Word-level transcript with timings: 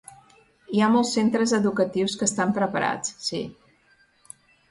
Hi 0.75 0.79
ha 0.83 0.87
molts 0.93 1.11
centres 1.17 1.53
educatius 1.57 2.17
que 2.21 2.27
estan 2.29 2.55
preparats, 2.57 3.13
sí. 3.29 3.45